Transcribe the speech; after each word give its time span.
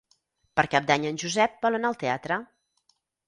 Per 0.59 0.63
Cap 0.75 0.87
d'Any 0.91 1.05
en 1.09 1.19
Josep 1.25 1.61
vol 1.67 1.79
anar 1.79 1.91
al 1.93 1.99
teatre. 2.05 2.39